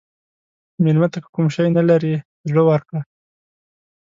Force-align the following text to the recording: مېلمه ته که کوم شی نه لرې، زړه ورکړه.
مېلمه 0.83 1.07
ته 1.13 1.17
که 1.23 1.29
کوم 1.35 1.47
شی 1.53 1.67
نه 1.77 1.83
لرې، 1.89 2.13
زړه 2.49 2.61
ورکړه. 2.69 3.01